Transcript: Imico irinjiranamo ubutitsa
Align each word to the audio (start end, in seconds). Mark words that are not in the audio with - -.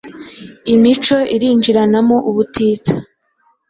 Imico 0.73 1.17
irinjiranamo 1.35 2.17
ubutitsa 2.29 2.93